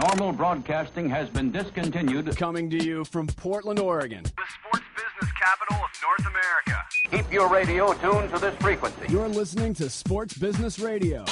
[0.00, 2.34] Normal broadcasting has been discontinued.
[2.36, 4.22] Coming to you from Portland, Oregon.
[4.22, 6.82] The sports business capital of North America.
[7.10, 9.06] Keep your radio tuned to this frequency.
[9.10, 11.24] You're listening to Sports Business Radio.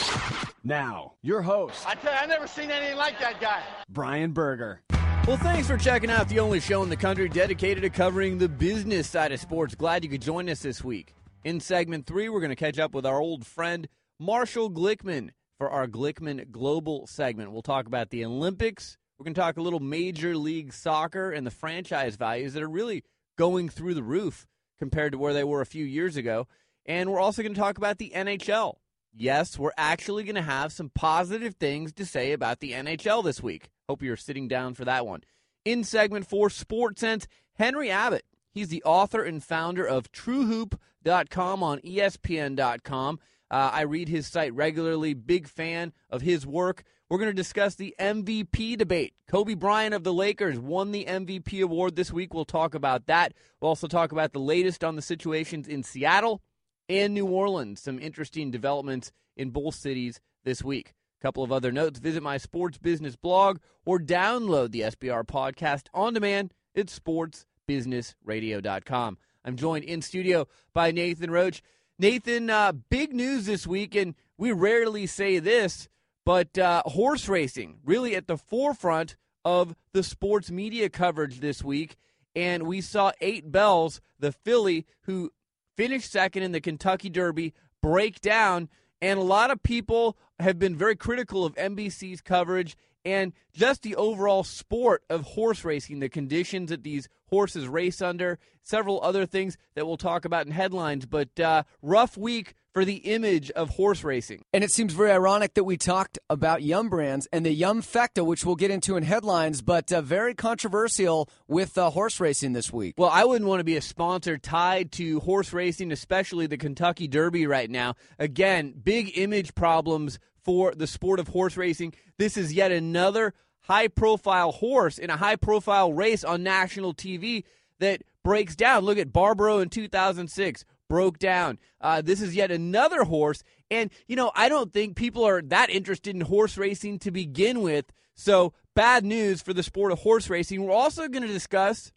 [0.63, 3.63] Now, your host, I tell you, I've never seen anything like that guy.
[3.89, 4.83] Brian Berger.
[5.27, 8.49] Well, thanks for checking out the only show in the country dedicated to covering the
[8.49, 9.75] business side of sports.
[9.75, 11.15] Glad you could join us this week.
[11.45, 13.89] In segment three, we're going to catch up with our old friend
[14.19, 15.31] Marshall Glickman
[15.61, 17.53] for our Glickman Global segment.
[17.53, 18.97] We'll talk about the Olympics.
[19.19, 22.69] We're going to talk a little Major League Soccer and the franchise values that are
[22.69, 23.05] really
[23.37, 24.47] going through the roof
[24.79, 26.49] compared to where they were a few years ago.
[26.87, 28.77] And we're also going to talk about the NHL.
[29.15, 33.43] Yes, we're actually going to have some positive things to say about the NHL this
[33.43, 33.69] week.
[33.87, 35.25] Hope you're sitting down for that one.
[35.67, 37.27] In segment four, Sports Sense,
[37.59, 38.25] Henry Abbott.
[38.51, 43.19] He's the author and founder of TrueHoop.com on ESPN.com.
[43.51, 46.85] Uh, I read his site regularly, big fan of his work.
[47.09, 49.15] We're going to discuss the MVP debate.
[49.29, 52.33] Kobe Bryant of the Lakers won the MVP award this week.
[52.33, 53.35] We'll talk about that.
[53.61, 56.41] We'll also talk about the latest on the situations in Seattle
[56.89, 57.81] and New Orleans.
[57.81, 60.95] Some interesting developments in both cities this week.
[61.21, 65.89] A couple of other notes visit my sports business blog or download the SBR podcast
[65.93, 69.19] on demand at sportsbusinessradio.com.
[69.45, 71.63] I'm joined in studio by Nathan Roach.
[72.01, 75.87] Nathan, uh, big news this week, and we rarely say this,
[76.25, 81.99] but uh, horse racing really at the forefront of the sports media coverage this week.
[82.35, 85.31] And we saw Eight Belles, the filly who
[85.77, 87.53] finished second in the Kentucky Derby,
[87.83, 88.71] break down.
[89.03, 93.97] And a lot of people have been very critical of NBC's coverage and just the
[93.97, 99.57] overall sport of horse racing, the conditions that these horses race under, several other things
[99.75, 101.07] that we'll talk about in headlines.
[101.07, 104.45] But uh, rough week for the image of horse racing.
[104.53, 108.25] And it seems very ironic that we talked about Yum Brands and the Yum Fecta,
[108.25, 112.73] which we'll get into in headlines, but uh, very controversial with uh, horse racing this
[112.73, 112.95] week.
[112.97, 117.09] Well, I wouldn't want to be a sponsor tied to horse racing, especially the Kentucky
[117.09, 117.97] Derby right now.
[118.19, 121.95] Again, big image problems for the sport of horse racing.
[122.19, 127.45] This is yet another high profile horse in a high profile race on national TV
[127.79, 128.85] that breaks down.
[128.85, 131.59] Look at Barbaro in 2006, broke down.
[131.81, 133.43] Uh, this is yet another horse.
[133.71, 137.63] And, you know, I don't think people are that interested in horse racing to begin
[137.63, 137.87] with.
[138.15, 140.63] So, bad news for the sport of horse racing.
[140.63, 141.93] We're also going to discuss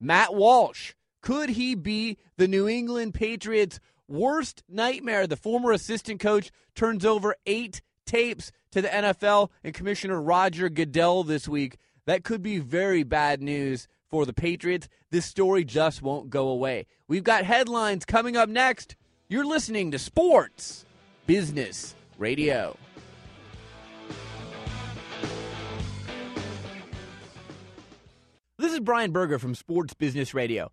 [0.00, 0.92] Matt Walsh.
[1.20, 5.26] Could he be the New England Patriots' worst nightmare?
[5.26, 11.22] The former assistant coach turns over eight tapes to the NFL and Commissioner Roger Goodell
[11.22, 11.76] this week.
[12.06, 14.88] That could be very bad news for the Patriots.
[15.10, 16.86] This story just won't go away.
[17.06, 18.96] We've got headlines coming up next.
[19.28, 20.86] You're listening to Sports
[21.26, 22.76] Business Radio.
[28.56, 30.72] This is Brian Berger from Sports Business Radio.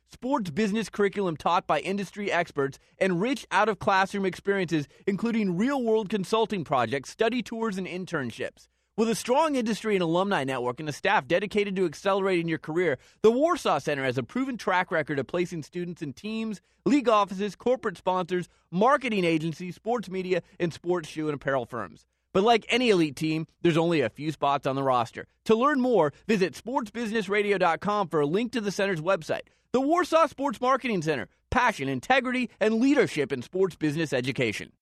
[0.11, 5.81] sports business curriculum taught by industry experts, and rich out of classroom experiences, including real
[5.81, 8.67] world consulting projects, study tours, and internships.
[8.97, 12.97] With a strong industry and alumni network and a staff dedicated to accelerating your career,
[13.21, 17.55] the Warsaw Center has a proven track record of placing students in teams, league offices,
[17.55, 22.05] corporate sponsors, marketing agencies, sports media, and sports shoe and apparel firms.
[22.33, 25.25] But like any elite team, there's only a few spots on the roster.
[25.45, 29.47] To learn more, visit sportsbusinessradio.com for a link to the center's website.
[29.73, 34.73] The Warsaw Sports Marketing Center passion, integrity, and leadership in sports business education.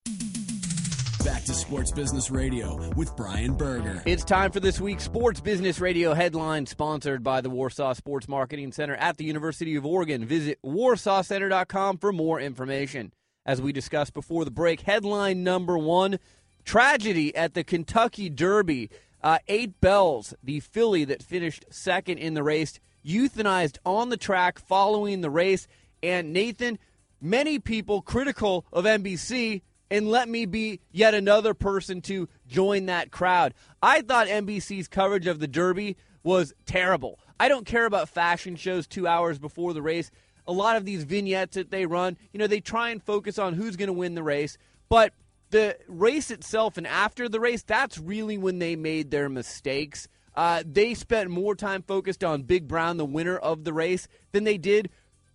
[1.23, 4.01] Back to Sports Business Radio with Brian Berger.
[4.07, 8.72] It's time for this week's Sports Business Radio headline, sponsored by the Warsaw Sports Marketing
[8.72, 10.25] Center at the University of Oregon.
[10.25, 13.14] Visit warsawcenter.com for more information.
[13.46, 16.17] As we discussed before the break, headline number one
[16.66, 18.90] tragedy at the Kentucky Derby.
[19.22, 22.79] Uh, eight Belles, the filly that finished second in the race,
[23.09, 25.67] euthanized on the track following the race.
[26.02, 26.79] And Nathan,
[27.20, 29.61] many people critical of NBC
[29.91, 33.53] and let me be yet another person to join that crowd.
[33.82, 37.20] I thought NBC's coverage of the Derby was terrible.
[37.40, 40.12] I don't care about fashion shows two hours before the race.
[40.47, 43.53] A lot of these vignettes that they run, you know, they try and focus on
[43.53, 44.58] who's going to win the race.
[44.90, 45.14] But
[45.52, 50.08] the race itself and after the race, that's really when they made their mistakes.
[50.40, 54.46] Uh, they spent more time focused on Big Brown, the winner of the race, than
[54.46, 54.90] they did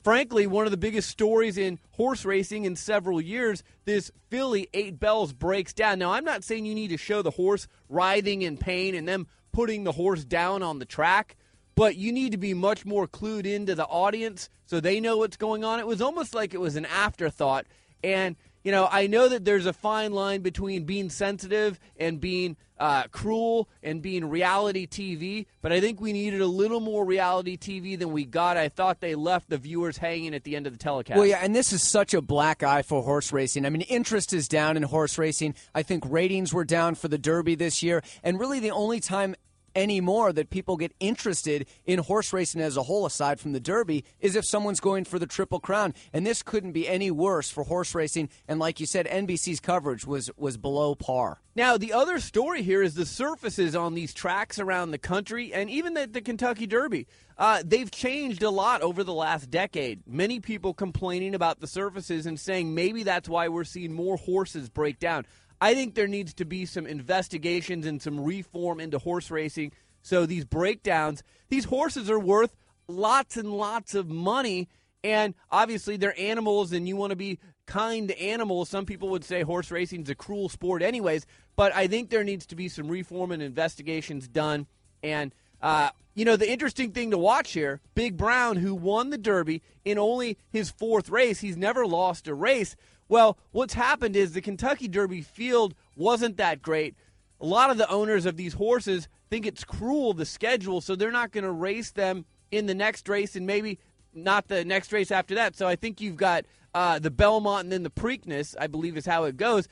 [0.04, 3.64] frankly, one of the biggest stories in horse racing in several years.
[3.86, 5.98] This filly, Eight Belles, breaks down.
[5.98, 9.26] Now, I'm not saying you need to show the horse writhing in pain and them
[9.50, 11.36] putting the horse down on the track,
[11.74, 15.38] but you need to be much more clued into the audience so they know what's
[15.38, 15.80] going on.
[15.80, 17.66] It was almost like it was an afterthought.
[18.02, 22.56] And, you know, I know that there's a fine line between being sensitive and being
[22.78, 27.56] uh, cruel and being reality TV, but I think we needed a little more reality
[27.56, 28.56] TV than we got.
[28.56, 31.16] I thought they left the viewers hanging at the end of the telecast.
[31.16, 33.66] Well, yeah, and this is such a black eye for horse racing.
[33.66, 35.54] I mean, interest is down in horse racing.
[35.74, 39.36] I think ratings were down for the Derby this year, and really the only time
[39.74, 44.04] anymore that people get interested in horse racing as a whole, aside from the Derby,
[44.20, 45.94] is if someone's going for the Triple Crown.
[46.12, 48.28] And this couldn't be any worse for horse racing.
[48.48, 51.40] And like you said, NBC's coverage was, was below par.
[51.56, 55.70] Now, the other story here is the surfaces on these tracks around the country and
[55.70, 57.06] even the, the Kentucky Derby.
[57.38, 60.02] Uh, they've changed a lot over the last decade.
[60.06, 64.68] Many people complaining about the surfaces and saying maybe that's why we're seeing more horses
[64.68, 65.26] break down.
[65.60, 69.72] I think there needs to be some investigations and some reform into horse racing.
[70.02, 72.54] So these breakdowns, these horses are worth
[72.88, 74.68] lots and lots of money.
[75.02, 78.68] And obviously, they're animals, and you want to be kind to animals.
[78.68, 81.26] Some people would say horse racing is a cruel sport, anyways.
[81.56, 84.66] But I think there needs to be some reform and investigations done.
[85.02, 89.18] And, uh, you know, the interesting thing to watch here Big Brown, who won the
[89.18, 92.76] Derby in only his fourth race, he's never lost a race.
[93.08, 96.94] Well, what's happened is the Kentucky Derby field wasn't that great.
[97.40, 101.10] A lot of the owners of these horses think it's cruel, the schedule, so they're
[101.10, 103.78] not going to race them in the next race and maybe
[104.14, 105.56] not the next race after that.
[105.56, 109.06] So I think you've got uh, the Belmont and then the Preakness, I believe is
[109.06, 109.68] how it goes.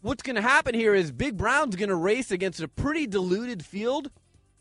[0.00, 3.64] What's going to happen here is Big Brown's going to race against a pretty diluted
[3.64, 4.10] field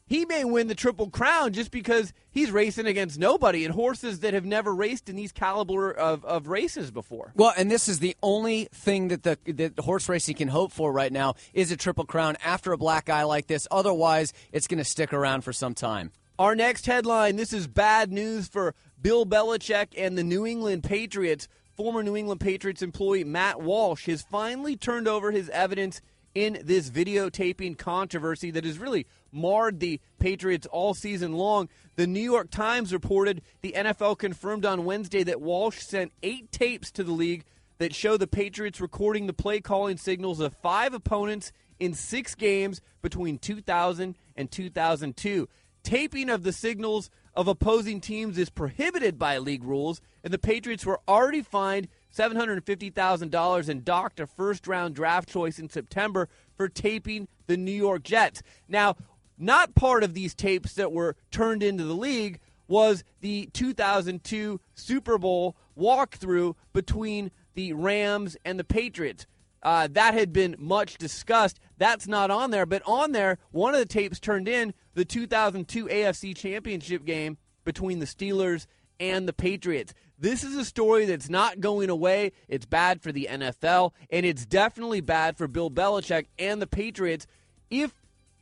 [0.07, 4.33] he may win the Triple Crown just because he's racing against nobody and horses that
[4.33, 7.33] have never raced in these caliber of, of races before.
[7.35, 10.91] Well, and this is the only thing that the that horse racing can hope for
[10.91, 13.67] right now is a Triple Crown after a black eye like this.
[13.69, 16.11] Otherwise, it's going to stick around for some time.
[16.39, 21.47] Our next headline this is bad news for Bill Belichick and the New England Patriots.
[21.75, 26.01] Former New England Patriots employee Matt Walsh has finally turned over his evidence
[26.37, 31.67] in this videotaping controversy that has really marred the Patriots all season long.
[31.95, 36.91] The New York Times reported the NFL confirmed on Wednesday that Walsh sent eight tapes
[36.91, 37.43] to the league
[37.79, 42.81] that show the Patriots recording the play calling signals of five opponents in six games
[43.01, 45.49] between 2000 and 2002.
[45.81, 50.85] Taping of the signals of opposing teams is prohibited by league rules, and the Patriots
[50.85, 51.87] were already fined
[52.17, 58.03] $750,000 and docked a first round draft choice in September for taping the New York
[58.03, 58.41] Jets.
[58.67, 58.95] Now,
[59.37, 65.17] not part of these tapes that were turned into the league was the 2002 Super
[65.17, 69.25] Bowl walkthrough between the Rams and the Patriots.
[69.63, 71.59] Uh, that had been much discussed.
[71.77, 75.87] That's not on there, but on there, one of the tapes turned in the 2002
[75.87, 78.65] AFC Championship game between the Steelers
[78.99, 79.93] and the Patriots.
[80.19, 82.31] This is a story that's not going away.
[82.47, 87.27] It's bad for the NFL, and it's definitely bad for Bill Belichick and the Patriots
[87.69, 87.93] if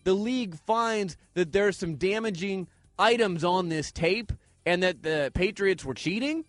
[0.05, 2.67] the league finds that there's some damaging
[2.97, 4.31] items on this tape
[4.65, 6.45] and that the Patriots were cheating.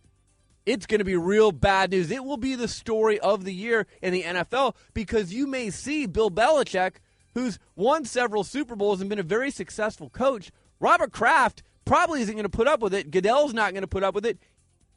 [0.65, 2.11] It's going to be real bad news.
[2.11, 6.07] It will be the story of the year in the NFL because you may see
[6.07, 6.97] Bill Belichick,
[7.35, 10.51] who's won several Super Bowls and been a very successful coach.
[10.79, 13.11] Robert Kraft probably isn't going to put up with it.
[13.11, 14.39] Goodell's not going to put up with it.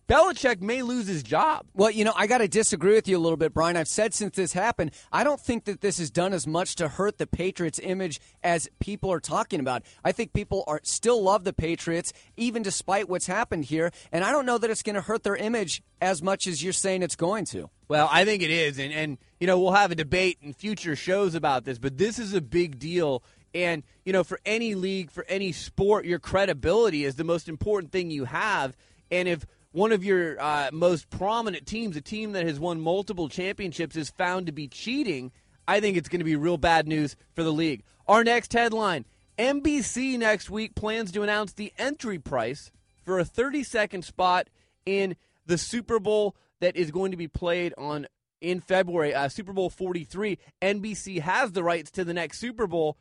[0.10, 1.68] Belichick may lose his job.
[1.76, 3.78] Well, you know, I got to disagree with you a little bit, Brian.
[3.78, 6.88] I've said since this happened, I don't think that this has done as much to
[6.88, 9.84] hurt the Patriots' image as people are talking about.
[10.04, 14.32] I think people are still love the Patriots, even despite what's happened here, and I
[14.32, 17.16] don't know that it's going to hurt their image as much as you're saying it's
[17.16, 17.70] going to.
[17.88, 20.96] Well, I think it is, and and you know we'll have a debate in future
[20.96, 23.22] shows about this, but this is a big deal.
[23.54, 27.92] And, you know, for any league, for any sport, your credibility is the most important
[27.92, 28.78] thing you have.
[29.10, 33.30] And if one of your uh, most prominent teams, a team that has won multiple
[33.30, 35.32] championships, is found to be cheating,
[35.68, 37.84] I think it's going to be real bad news for the league.
[38.08, 39.06] Our next headline
[39.38, 42.72] NBC next week plans to announce the entry price
[43.06, 44.50] for a 30 second spot
[44.86, 48.08] in the Super Bowl that is going to be played on
[48.42, 50.38] in February, uh, Super Bowl 43.
[50.62, 52.98] NBC has the rights to the next Super Bowl.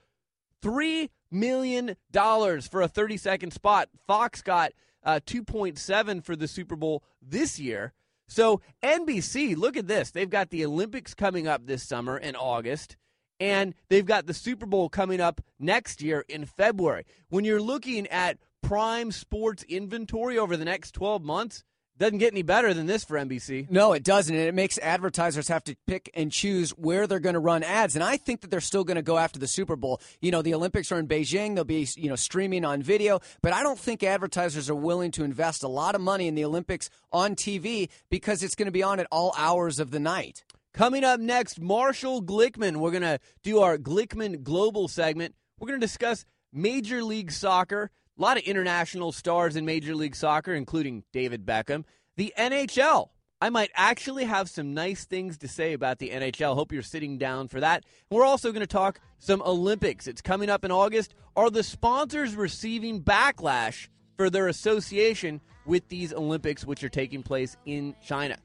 [0.62, 3.88] $3 million for a 30 second spot.
[4.06, 4.72] Fox got
[5.08, 7.94] uh, 2.7 for the Super Bowl this year.
[8.26, 10.10] So NBC, look at this.
[10.10, 12.98] They've got the Olympics coming up this summer in August,
[13.40, 17.06] and they've got the Super Bowl coming up next year in February.
[17.30, 21.64] When you're looking at prime sports inventory over the next 12 months,
[21.98, 23.68] Doesn't get any better than this for NBC.
[23.70, 24.34] No, it doesn't.
[24.34, 27.96] And it makes advertisers have to pick and choose where they're going to run ads.
[27.96, 30.00] And I think that they're still going to go after the Super Bowl.
[30.20, 31.56] You know, the Olympics are in Beijing.
[31.56, 33.18] They'll be, you know, streaming on video.
[33.42, 36.44] But I don't think advertisers are willing to invest a lot of money in the
[36.44, 40.44] Olympics on TV because it's going to be on at all hours of the night.
[40.72, 42.76] Coming up next, Marshall Glickman.
[42.76, 45.34] We're going to do our Glickman Global segment.
[45.58, 47.90] We're going to discuss Major League Soccer.
[48.18, 51.84] A lot of international stars in Major League Soccer, including David Beckham.
[52.16, 53.10] The NHL.
[53.40, 56.56] I might actually have some nice things to say about the NHL.
[56.56, 57.84] Hope you're sitting down for that.
[58.10, 60.08] We're also going to talk some Olympics.
[60.08, 61.14] It's coming up in August.
[61.36, 67.56] Are the sponsors receiving backlash for their association with these Olympics, which are taking place
[67.66, 68.36] in China?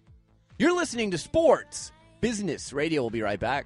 [0.59, 3.01] You're listening to Sports Business Radio.
[3.01, 3.65] We'll be right back.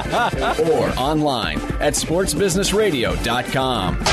[0.71, 4.03] or online at sportsbusinessradio.com.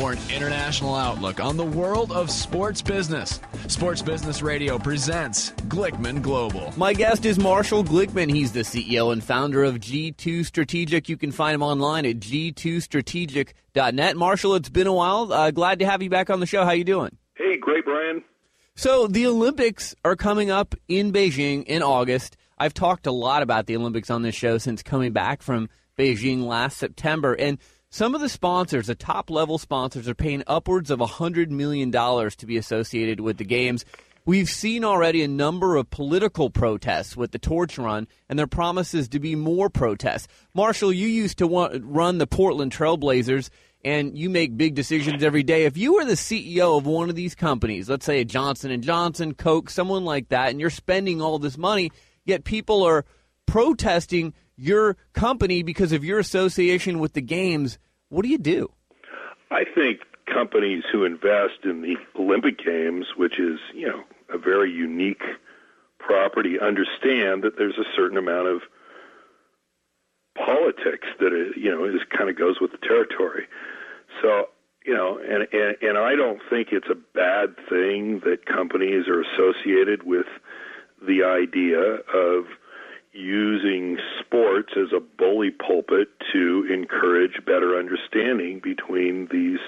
[0.00, 6.22] For an international outlook on the world of sports business, Sports Business Radio presents Glickman
[6.22, 6.72] Global.
[6.76, 8.32] My guest is Marshall Glickman.
[8.32, 11.10] He's the CEO and founder of G2 Strategic.
[11.10, 14.16] You can find him online at g2strategic.net.
[14.16, 15.30] Marshall, it's been a while.
[15.32, 16.64] Uh, glad to have you back on the show.
[16.64, 17.14] How you doing?
[17.36, 18.24] Hey, great, Brian.
[18.80, 22.38] So the Olympics are coming up in Beijing in August.
[22.56, 25.68] I've talked a lot about the Olympics on this show since coming back from
[25.98, 27.58] Beijing last September, and
[27.90, 32.46] some of the sponsors, the top level sponsors, are paying upwards of $100 million to
[32.46, 33.84] be associated with the Games.
[34.24, 39.10] We've seen already a number of political protests with the torch run, and there promises
[39.10, 40.26] to be more protests.
[40.54, 43.50] Marshall, you used to run the Portland Trailblazers,
[43.84, 45.64] and you make big decisions every day.
[45.64, 48.82] If you were the CEO of one of these companies, let's say a Johnson and
[48.82, 51.90] Johnson, Coke, someone like that, and you're spending all this money,
[52.24, 53.04] yet people are
[53.46, 57.78] protesting your company because of your association with the games,
[58.10, 58.70] what do you do?
[59.50, 60.00] I think
[60.32, 65.22] companies who invest in the Olympic Games, which is, you know, a very unique
[65.98, 68.62] property, understand that there's a certain amount of
[70.44, 73.46] politics that it, you know is kind of goes with the territory.
[74.22, 74.48] So
[74.84, 79.22] you know, and, and and I don't think it's a bad thing that companies are
[79.22, 80.26] associated with
[81.06, 81.80] the idea
[82.14, 82.46] of
[83.12, 89.58] using sports as a bully pulpit to encourage better understanding between these,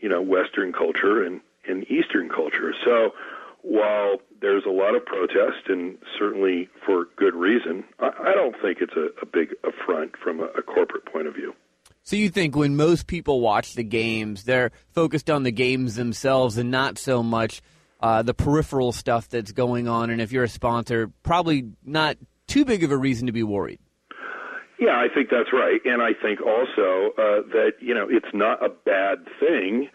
[0.00, 2.72] you know, Western culture and, and Eastern culture.
[2.84, 3.12] So
[3.64, 8.78] while there's a lot of protest and certainly for good reason, I, I don't think
[8.80, 11.54] it's a, a big affront from a, a corporate point of view.
[12.02, 16.58] So you think when most people watch the games, they're focused on the games themselves
[16.58, 17.62] and not so much
[18.00, 20.10] uh, the peripheral stuff that's going on.
[20.10, 23.80] And if you're a sponsor, probably not too big of a reason to be worried.
[24.78, 28.62] Yeah, I think that's right, and I think also uh, that you know it's not
[28.62, 29.88] a bad thing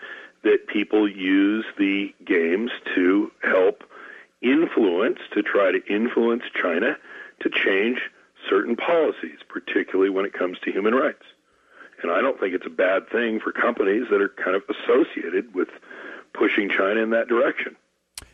[0.43, 3.83] that people use the games to help
[4.41, 6.95] influence, to try to influence China
[7.41, 7.99] to change
[8.49, 11.23] certain policies, particularly when it comes to human rights.
[12.01, 15.53] And I don't think it's a bad thing for companies that are kind of associated
[15.53, 15.67] with
[16.33, 17.75] pushing China in that direction.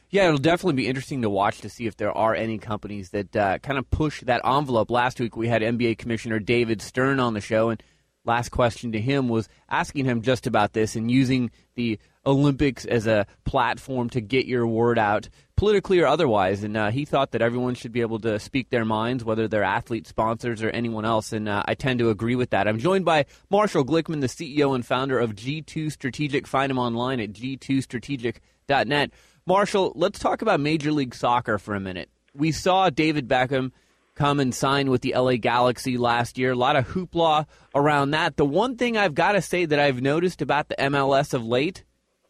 [0.10, 3.36] Yeah, it'll definitely be interesting to watch to see if there are any companies that
[3.36, 4.92] uh, kind of push that envelope.
[4.92, 7.82] Last week we had NBA Commissioner David Stern on the show, and
[8.26, 13.06] last question to him was asking him just about this and using the Olympics as
[13.08, 16.64] a platform to get your word out, politically or otherwise.
[16.64, 19.64] And uh, he thought that everyone should be able to speak their minds, whether they're
[19.64, 21.32] athlete sponsors or anyone else.
[21.32, 22.68] And uh, I tend to agree with that.
[22.68, 26.48] I'm joined by Marshall Glickman, the CEO and founder of G2 Strategic.
[26.48, 29.12] Find him online at g2strategic.net.
[29.46, 32.10] Marshall, let's talk about Major League Soccer for a minute.
[32.34, 33.72] We saw David Beckham
[34.16, 36.52] come and sign with the LA Galaxy last year.
[36.52, 38.38] A lot of hoopla around that.
[38.38, 41.84] The one thing I've got to say that I've noticed about the MLS of late,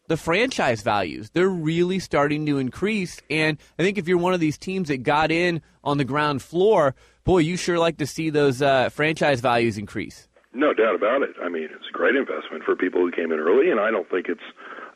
[0.08, 1.30] the franchise values.
[1.30, 3.20] They're really starting to increase.
[3.30, 6.42] And I think if you're one of these teams that got in on the ground
[6.42, 10.28] floor, boy, you sure like to see those uh, franchise values increase.
[10.52, 11.36] No doubt about it.
[11.42, 14.08] I mean, it's a great investment for people who came in early, and I don't
[14.08, 14.40] think it's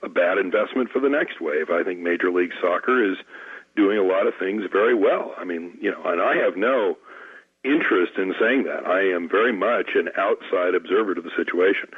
[0.03, 1.69] a bad investment for the next wave.
[1.71, 3.19] I think Major League Soccer is
[3.77, 5.35] doing a lot of things very well.
[5.39, 6.97] I mean, you know, and I have no
[7.65, 8.87] interest in saying that.
[8.87, 11.91] I am very much an outside observer to the situation.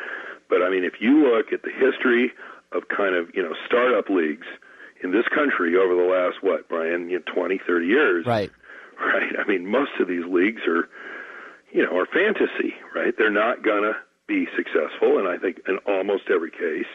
[0.48, 2.32] But I mean, if you look at the history
[2.72, 4.46] of kind of, you know, startup leagues
[5.02, 8.26] in this country over the last what, Brian, you know, 20, 30 years.
[8.26, 8.50] Right.
[9.00, 9.32] Right.
[9.38, 10.88] I mean, most of these leagues are
[11.72, 13.14] you know, are fantasy, right?
[13.16, 13.94] They're not going to
[14.28, 16.88] be successful, and I think in almost every case,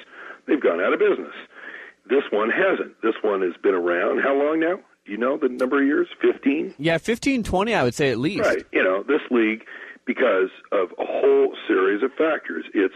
[0.48, 1.34] they've gone out of business.
[2.10, 3.02] This one hasn't.
[3.02, 4.20] This one has been around.
[4.22, 4.78] How long now?
[5.06, 6.08] Do you know the number of years?
[6.22, 6.76] 15?
[6.78, 8.42] Yeah, 15, 20, I would say at least.
[8.42, 8.66] Right.
[8.72, 9.64] You know, this league,
[10.06, 12.96] because of a whole series of factors, it's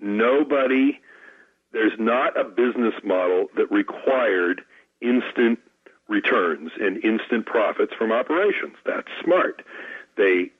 [0.00, 0.98] nobody,
[1.72, 4.62] there's not a business model that required
[5.00, 5.58] instant
[6.08, 8.76] returns and instant profits from operations.
[8.84, 9.62] That's smart.
[10.16, 10.50] They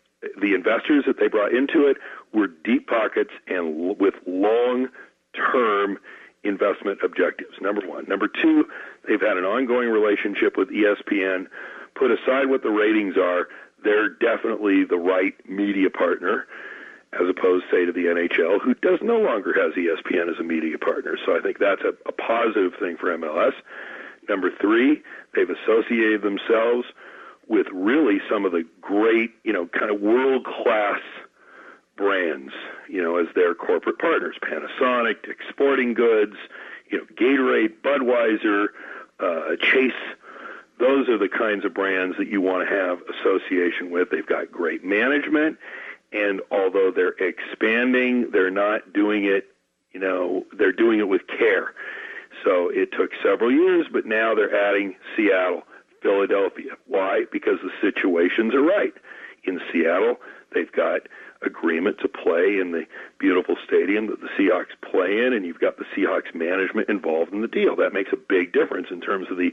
[0.40, 1.98] the investors that they brought into it
[2.32, 4.88] were deep pockets and l- with long
[5.34, 5.98] term
[6.46, 7.56] investment objectives.
[7.60, 8.06] Number one.
[8.08, 8.66] Number two,
[9.06, 11.46] they've had an ongoing relationship with ESPN.
[11.94, 13.48] Put aside what the ratings are,
[13.82, 16.46] they're definitely the right media partner,
[17.12, 20.76] as opposed, say, to the NHL, who does no longer has ESPN as a media
[20.78, 21.16] partner.
[21.24, 23.52] So I think that's a, a positive thing for MLS.
[24.28, 25.02] Number three,
[25.34, 26.86] they've associated themselves
[27.48, 31.00] with really some of the great, you know, kind of world class
[31.96, 32.52] brands,
[32.88, 34.36] you know, as their corporate partners.
[34.42, 36.36] Panasonic, Dick's Sporting Goods,
[36.90, 38.68] you know, Gatorade, Budweiser,
[39.20, 39.92] uh, Chase.
[40.78, 44.10] Those are the kinds of brands that you want to have association with.
[44.10, 45.58] They've got great management,
[46.12, 49.46] and although they're expanding, they're not doing it,
[49.92, 51.72] you know, they're doing it with care.
[52.44, 55.62] So it took several years, but now they're adding Seattle,
[56.02, 56.72] Philadelphia.
[56.87, 57.24] Why?
[57.32, 58.92] Because the situations are right.
[59.44, 60.16] In Seattle,
[60.52, 61.02] they've got
[61.44, 62.85] agreement to play in the
[63.18, 67.42] beautiful stadium that the Seahawks play in, and you've got the Seahawks management involved in
[67.42, 67.77] the deal.
[67.77, 69.51] That makes a big difference in terms of the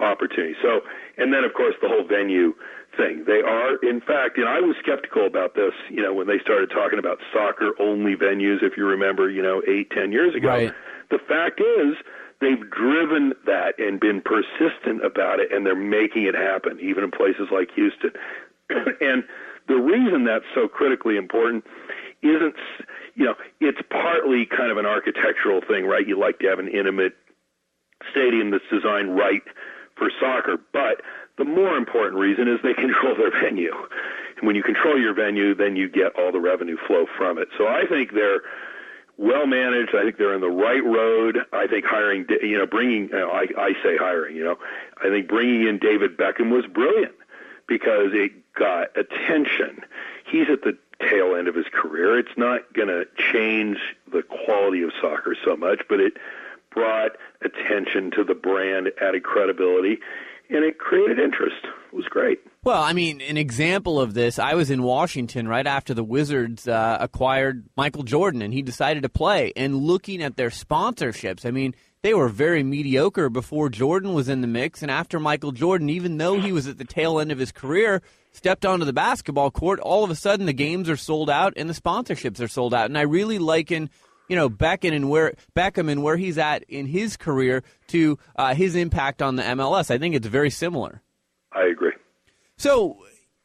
[0.00, 0.54] opportunity.
[0.62, 0.80] So,
[1.16, 2.54] and then of course the whole venue
[2.96, 3.24] thing.
[3.26, 6.70] They are, in fact, and I was skeptical about this, you know, when they started
[6.70, 10.48] talking about soccer only venues, if you remember, you know, eight, ten years ago.
[10.48, 10.72] Right.
[11.10, 11.96] The fact is,
[12.40, 17.10] they've driven that and been persistent about it, and they're making it happen, even in
[17.10, 18.10] places like Houston.
[19.00, 19.24] and
[19.68, 21.64] the reason that's so critically important
[22.22, 22.56] isn't,
[23.14, 26.06] you know, it's partly kind of an architectural thing, right?
[26.06, 27.14] You like to have an intimate
[28.10, 29.42] stadium that's designed right
[29.96, 31.02] for soccer, but
[31.38, 33.74] the more important reason is they control their venue.
[34.38, 37.48] And when you control your venue, then you get all the revenue flow from it.
[37.56, 38.42] So I think they're
[39.18, 39.94] well managed.
[39.94, 41.38] I think they're in the right road.
[41.52, 44.56] I think hiring, you know, bringing, you know, I, I say hiring, you know,
[45.02, 47.14] I think bringing in David Beckham was brilliant
[47.66, 49.82] because it got attention.
[50.24, 52.18] He's at the tail end of his career.
[52.18, 53.78] It's not going to change
[54.10, 56.14] the quality of soccer so much, but it
[56.70, 59.98] brought attention to the brand, added credibility,
[60.50, 61.56] and it created interest.
[61.64, 62.40] It was great.
[62.62, 66.68] Well, I mean, an example of this, I was in Washington right after the Wizards
[66.68, 69.52] uh, acquired Michael Jordan and he decided to play.
[69.56, 71.74] And looking at their sponsorships, I mean,
[72.06, 74.80] they were very mediocre before Jordan was in the mix.
[74.80, 78.00] And after Michael Jordan, even though he was at the tail end of his career,
[78.30, 81.68] stepped onto the basketball court, all of a sudden the games are sold out and
[81.68, 82.84] the sponsorships are sold out.
[82.84, 83.90] And I really liken
[84.28, 88.54] you know Beckham and where Beckham and where he's at in his career to uh,
[88.54, 89.90] his impact on the MLS.
[89.90, 91.02] I think it's very similar.
[91.52, 91.92] I agree.
[92.56, 92.98] So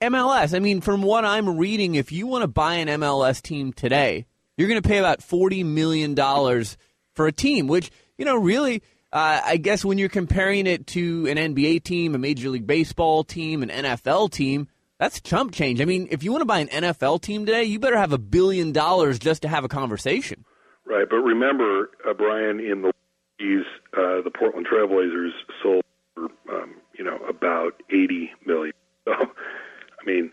[0.04, 3.74] MLS, I mean, from what I'm reading, if you want to buy an MLS team
[3.74, 6.78] today, you're going to pay about forty million dollars
[7.15, 8.84] for a team, which you know really.
[9.12, 13.25] Uh, I guess when you're comparing it to an NBA team, a Major League Baseball
[13.25, 15.81] team, an NFL team, that's chump change.
[15.81, 18.19] I mean, if you want to buy an NFL team today, you better have a
[18.19, 20.45] billion dollars just to have a conversation.
[20.86, 22.93] Right, but remember, uh, Brian, in the
[23.41, 23.62] 80s,
[23.97, 25.31] uh, the Portland Trailblazers
[25.62, 28.73] sold, for, um, you know, about 80 million.
[29.05, 30.29] So, I mean,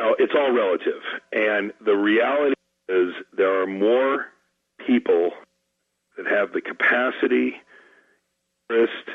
[0.00, 2.54] oh, it's all relative, and the reality
[2.88, 4.24] is there are more
[4.86, 5.32] people
[6.16, 7.54] that have the capacity,
[8.68, 9.08] interest,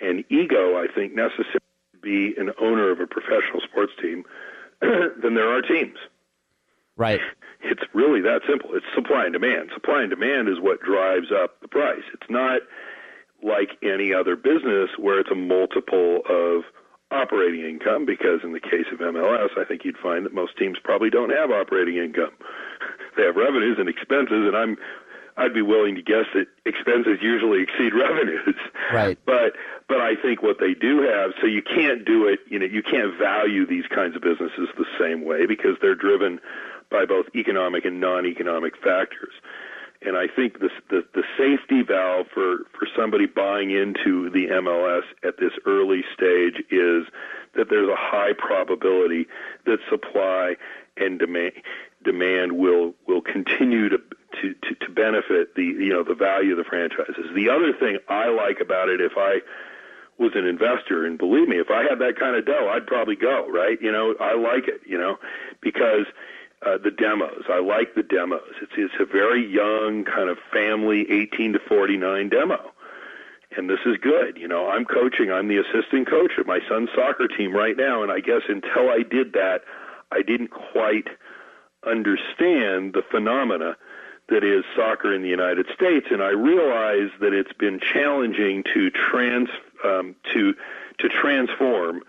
[0.00, 1.60] and ego, I think, necessary
[1.92, 4.24] to be an owner of a professional sports team
[4.80, 5.98] than there are teams.
[6.96, 7.20] Right.
[7.60, 8.70] It's really that simple.
[8.74, 9.70] It's supply and demand.
[9.72, 12.02] Supply and demand is what drives up the price.
[12.12, 12.60] It's not
[13.42, 16.64] like any other business where it's a multiple of
[17.10, 20.78] operating income because in the case of MLS, I think you'd find that most teams
[20.82, 22.32] probably don't have operating income.
[23.16, 24.76] they have revenues and expenses, and I'm
[25.38, 28.56] I'd be willing to guess that expenses usually exceed revenues.
[28.92, 29.18] Right.
[29.24, 29.54] But
[29.88, 32.40] but I think what they do have, so you can't do it.
[32.48, 36.40] You know, you can't value these kinds of businesses the same way because they're driven
[36.90, 39.32] by both economic and non-economic factors.
[40.02, 45.02] And I think this, the the safety valve for for somebody buying into the MLS
[45.24, 47.06] at this early stage is
[47.54, 49.26] that there's a high probability
[49.66, 50.56] that supply
[50.96, 51.52] and demand
[52.04, 54.00] demand will will continue to
[54.40, 57.26] to, to, to benefit the you know the value of the franchises.
[57.34, 59.40] The other thing I like about it, if I
[60.18, 63.16] was an investor, and believe me, if I had that kind of dough, I'd probably
[63.16, 63.48] go.
[63.50, 63.80] Right?
[63.80, 64.80] You know, I like it.
[64.86, 65.16] You know,
[65.60, 66.06] because
[66.66, 67.44] uh, the demos.
[67.48, 68.54] I like the demos.
[68.60, 72.72] It's it's a very young kind of family, 18 to 49 demo,
[73.56, 74.36] and this is good.
[74.36, 75.30] You know, I'm coaching.
[75.30, 78.90] I'm the assistant coach of my son's soccer team right now, and I guess until
[78.90, 79.62] I did that,
[80.10, 81.08] I didn't quite
[81.86, 83.76] understand the phenomena
[84.28, 88.90] that is soccer in the United States, and I realize that it's been challenging to
[88.90, 89.48] trans
[89.84, 90.54] um, to
[90.98, 92.02] to transform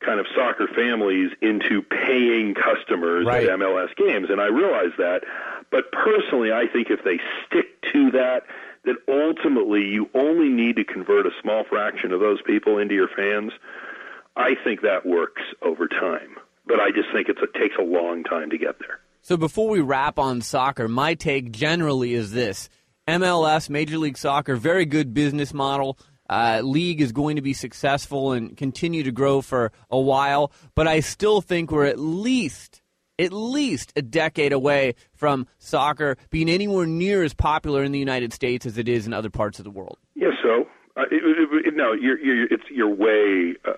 [0.00, 3.46] kind of soccer families into paying customers Right.
[3.48, 5.24] at MLS games, and I realize that.
[5.70, 8.44] But personally, I think if they stick to that,
[8.84, 13.08] that ultimately you only need to convert a small fraction of those people into your
[13.08, 13.52] fans.
[14.36, 18.24] I think that works over time, but I just think it's, it takes a long
[18.24, 19.00] time to get there.
[19.22, 22.68] So before we wrap on soccer, my take generally is this:
[23.06, 25.98] MLS, Major League Soccer, very good business model.
[26.28, 30.86] Uh, league is going to be successful and continue to grow for a while, but
[30.86, 32.82] I still think we're at least,
[33.18, 38.32] at least a decade away from soccer being anywhere near as popular in the United
[38.32, 39.98] States as it is in other parts of the world.
[40.14, 43.72] Yes, so uh, it, it, it, no, you're, you're it's you're way uh,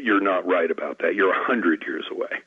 [0.00, 1.16] you're not right about that.
[1.16, 2.38] You're a hundred years away.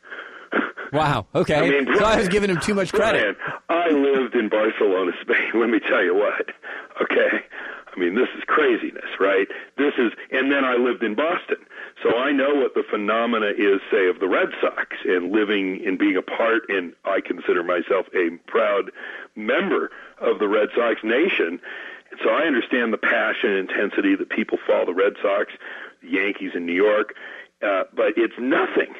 [0.92, 1.28] Wow.
[1.36, 1.56] Okay.
[1.56, 3.38] I mean, so I was giving him too much credit.
[3.38, 5.52] Brian, I lived in Barcelona, Spain.
[5.54, 6.50] Let me tell you what.
[7.00, 7.46] Okay.
[7.96, 9.48] I mean, this is craziness, right?
[9.78, 11.58] This is, and then I lived in Boston,
[12.02, 15.98] so I know what the phenomena is, say, of the Red Sox, and living and
[15.98, 18.92] being a part, and I consider myself a proud
[19.36, 21.60] member of the Red Sox nation.
[22.12, 25.52] And so I understand the passion and intensity that people follow the Red Sox,
[26.02, 27.16] the Yankees in New York,
[27.62, 28.94] uh, but it's nothing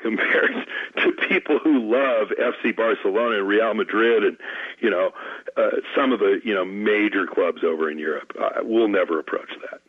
[0.00, 0.52] compared
[0.96, 4.36] to people who love FC Barcelona and Real Madrid and
[4.80, 5.10] you know
[5.56, 8.32] uh, some of the you know major clubs over in Europe.
[8.40, 9.80] Uh, we'll never approach that.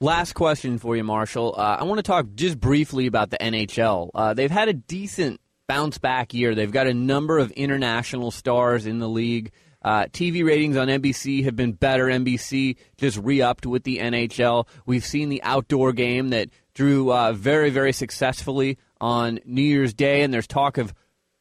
[0.00, 1.54] Last question for you, Marshall.
[1.56, 4.10] Uh, I want to talk just briefly about the NHL.
[4.14, 6.54] Uh, they've had a decent bounce back year.
[6.54, 9.52] They've got a number of international stars in the league.
[9.82, 12.06] Uh, TV ratings on NBC have been better.
[12.06, 14.66] NBC just re upped with the NHL.
[14.86, 20.22] We've seen the outdoor game that drew uh, very, very successfully on New Year's Day,
[20.22, 20.94] and there's talk of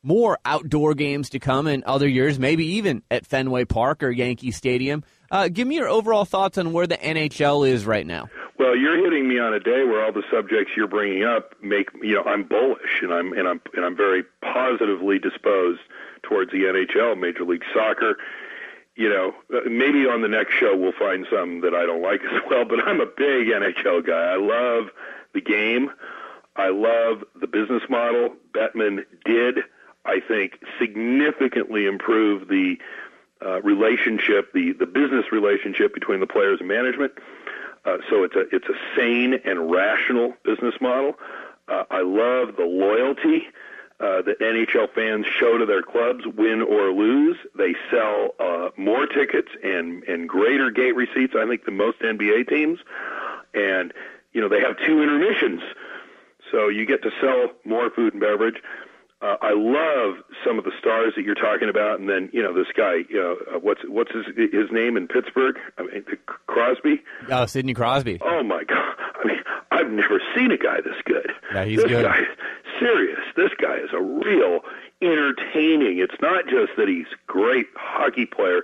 [0.03, 4.51] more outdoor games to come in other years, maybe even at Fenway Park or Yankee
[4.51, 5.03] Stadium.
[5.31, 8.27] Uh, give me your overall thoughts on where the NHL is right now.
[8.59, 11.89] Well, you're hitting me on a day where all the subjects you're bringing up make
[12.01, 15.79] you know I'm bullish and I'm and I'm and I'm very positively disposed
[16.21, 18.17] towards the NHL, Major League Soccer.
[18.95, 22.21] You know, uh, maybe on the next show we'll find some that I don't like
[22.31, 24.33] as well, but I'm a big NHL guy.
[24.33, 24.89] I love
[25.33, 25.89] the game.
[26.55, 28.35] I love the business model.
[28.53, 29.59] Bettman did,
[30.05, 32.77] I think, significantly improve the
[33.43, 37.13] uh, relationship, the the business relationship between the players and management.
[37.85, 41.15] Uh, so it's a it's a sane and rational business model.
[41.67, 43.47] Uh, I love the loyalty
[43.99, 47.37] uh, that NHL fans show to their clubs, win or lose.
[47.55, 52.47] They sell uh, more tickets and and greater gate receipts, I think, than most NBA
[52.47, 52.79] teams.
[53.53, 53.93] And
[54.33, 55.61] you know they have two intermissions,
[56.53, 58.61] so you get to sell more food and beverage.
[59.21, 62.53] Uh, I love some of the stars that you're talking about, and then you know
[62.53, 65.55] this guy, you know, uh, what's what's his his name in Pittsburgh?
[65.77, 66.05] I mean,
[66.47, 67.01] Crosby.
[67.29, 68.19] Oh, Sidney Crosby.
[68.21, 68.95] Oh my God!
[69.23, 69.39] I mean,
[69.71, 71.31] I've never seen a guy this good.
[71.53, 72.03] Yeah, he's this good.
[72.03, 72.21] guy
[72.79, 73.19] serious.
[73.35, 74.59] This guy is a real
[75.01, 75.99] entertaining.
[75.99, 78.63] It's not just that he's great hockey player.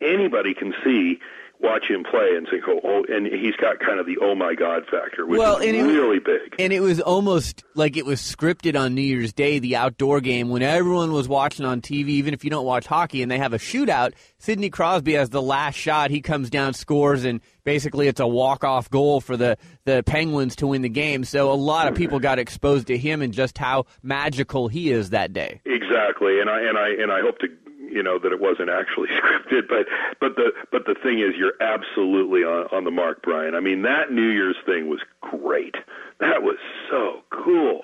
[0.00, 1.18] Anybody can see,
[1.62, 4.54] watch him play, and think, oh, oh and he's got kind of the oh my
[4.54, 6.54] God factor, which Well, is really big.
[6.58, 10.48] And it was almost like it was scripted on New Year's Day, the outdoor game,
[10.48, 13.52] when everyone was watching on TV, even if you don't watch hockey, and they have
[13.52, 14.12] a shootout.
[14.38, 16.10] Sidney Crosby has the last shot.
[16.10, 20.66] He comes down, scores, and basically it's a walk-off goal for the, the Penguins to
[20.66, 21.24] win the game.
[21.24, 25.10] So a lot of people got exposed to him and just how magical he is
[25.10, 25.60] that day.
[25.64, 27.48] Exactly, and I and I and I hope to
[27.90, 29.86] you know that it wasn't actually scripted, but
[30.20, 33.54] but the but the thing is, you're absolutely on on the mark, Brian.
[33.54, 35.74] I mean, that New Year's thing was great.
[36.20, 36.56] That was
[36.90, 37.82] so cool.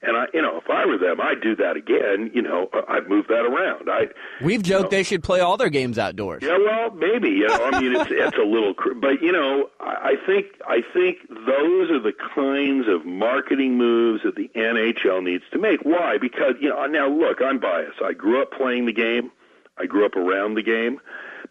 [0.00, 2.30] And I, you know, if I were them, I'd do that again.
[2.32, 3.90] You know, I'd move that around.
[3.90, 4.06] I,
[4.40, 6.44] We've joked they should play all their games outdoors.
[6.44, 7.30] yeah, well, maybe.
[7.30, 10.46] You know, I mean, it's it's a little, cr- but you know, I I think
[10.68, 15.80] I think those are the kinds of marketing moves that the NHL needs to make.
[15.82, 16.16] Why?
[16.16, 18.00] Because you know, now look, I'm biased.
[18.00, 19.32] I grew up playing the game.
[19.78, 21.00] I grew up around the game,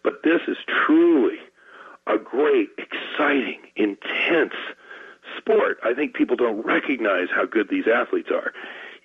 [0.02, 1.38] but this is truly
[2.06, 4.54] a great, exciting, intense
[5.36, 5.78] sport.
[5.84, 8.52] I think people don't recognize how good these athletes are.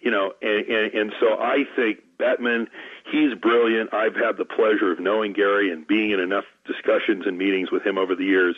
[0.02, 2.68] You know, and, and, and so I think Bettman,
[3.10, 3.94] he's brilliant.
[3.94, 7.86] I've had the pleasure of knowing Gary and being in enough discussions and meetings with
[7.86, 8.56] him over the years.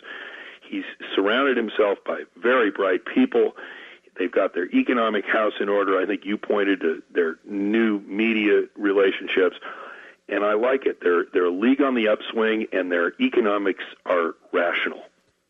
[0.68, 0.84] He's
[1.16, 3.56] surrounded himself by very bright people.
[4.18, 6.00] They've got their economic house in order.
[6.00, 9.58] I think you pointed to their new media relationships,
[10.30, 11.00] and I like it.
[11.02, 15.02] They're they're a league on the upswing, and their economics are rational.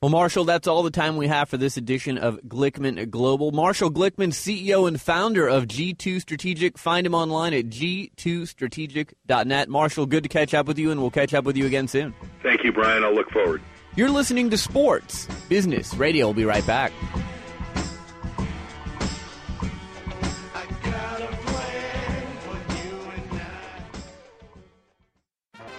[0.01, 3.51] Well, Marshall, that's all the time we have for this edition of Glickman Global.
[3.51, 6.77] Marshall Glickman, CEO and founder of G2 Strategic.
[6.77, 9.69] Find him online at g2strategic.net.
[9.69, 12.13] Marshall, good to catch up with you, and we'll catch up with you again soon.
[12.43, 13.03] Thank you, Brian.
[13.03, 13.61] I'll look forward.
[13.95, 16.27] You're listening to Sports Business Radio.
[16.27, 16.91] We'll be right back.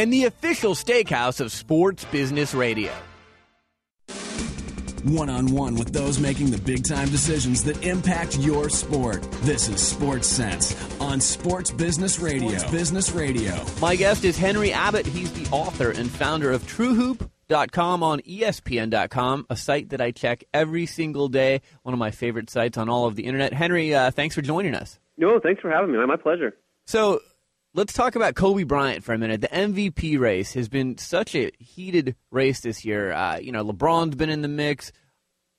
[0.00, 2.90] and the official steakhouse of Sports Business Radio.
[5.04, 9.22] One on one with those making the big time decisions that impact your sport.
[9.42, 12.48] This is Sports Sense on Sports Business Radio.
[12.48, 13.62] Sports Business Radio.
[13.82, 15.04] My guest is Henry Abbott.
[15.04, 20.86] He's the author and founder of TrueHoop.com on ESPN.com, a site that I check every
[20.86, 21.60] single day.
[21.82, 23.52] One of my favorite sites on all of the internet.
[23.52, 24.98] Henry, uh, thanks for joining us.
[25.18, 26.06] No, thanks for having me.
[26.06, 26.56] My pleasure.
[26.86, 27.20] So
[27.74, 29.40] let's talk about Kobe Bryant for a minute.
[29.40, 33.12] The MVP race has been such a heated race this year.
[33.12, 34.92] Uh, you know, LeBron's been in the mix.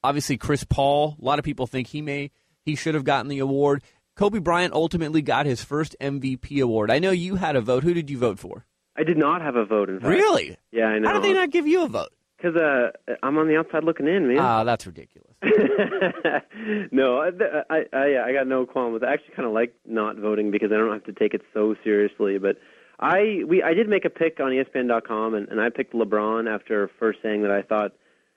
[0.04, 1.16] Obviously, Chris Paul.
[1.22, 2.32] A lot of people think he may
[2.64, 3.84] he should have gotten the award.
[4.16, 6.92] Kobe Bryant ultimately got his first MVP award.
[6.92, 7.84] I know you had a vote.
[7.84, 8.66] Who did you vote for?
[8.96, 9.90] I did not have a vote.
[9.90, 10.10] In fact.
[10.10, 10.58] Really?
[10.72, 11.08] Yeah, I know.
[11.08, 12.10] How did they not give you a vote?
[12.42, 14.40] Because uh, I'm on the outside looking in, man.
[14.40, 15.30] Ah, that's ridiculous.
[16.92, 17.30] no, I,
[17.70, 19.08] I, I, I got no qualm with it.
[19.08, 21.76] I actually kind of like not voting because I don't have to take it so
[21.84, 22.40] seriously.
[22.40, 22.58] But
[23.00, 26.90] I, we, I did make a pick on ESPN.com, and, and I picked LeBron after
[27.00, 27.92] first saying that I thought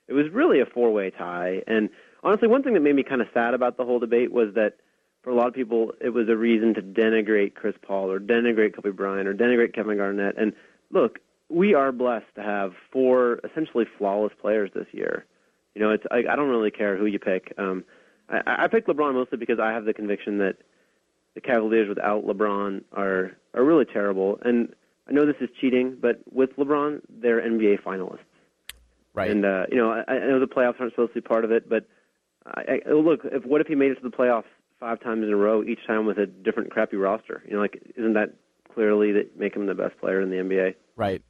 [0.08, 1.62] it was really a four-way tie.
[1.66, 1.88] And
[2.22, 4.76] honestly, one thing that made me kind of sad about the whole debate was that
[5.22, 8.74] for a lot of people, it was a reason to denigrate Chris Paul or denigrate
[8.74, 10.36] Kobe Bryant or denigrate Kevin Garnett.
[10.36, 10.52] And
[10.90, 15.24] look, we are blessed to have four essentially flawless players this year.
[15.74, 17.52] You know, it's I, I don't really care who you pick.
[17.59, 17.85] Um,
[18.28, 20.57] I, I picked LeBron mostly because I have the conviction that
[21.35, 24.38] the Cavaliers without LeBron are are really terrible.
[24.42, 24.74] And
[25.09, 28.18] I know this is cheating, but with LeBron, they're NBA finalists.
[29.12, 29.30] Right.
[29.30, 31.52] And uh, you know, I, I know the playoffs aren't supposed to be part of
[31.52, 31.87] it, but
[32.46, 34.44] I, I, look, if what if he made it to the playoffs
[34.80, 37.42] five times in a row, each time with a different crappy roster?
[37.46, 38.35] You know, like isn't that
[38.72, 40.74] clearly that make him the best player in the NBA?
[40.96, 41.22] Right.